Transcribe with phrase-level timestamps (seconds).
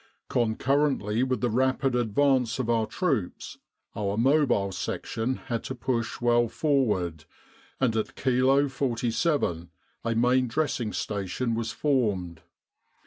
[0.29, 3.59] "Concurrently with the rapid advance of our troops,
[3.95, 7.25] our Mobile Section had to push well forward,
[7.79, 9.69] and at Kilo 47
[10.03, 12.41] a Main Dressing Station was formed.